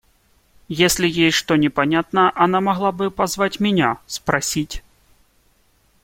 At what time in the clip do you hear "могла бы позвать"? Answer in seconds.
2.59-3.59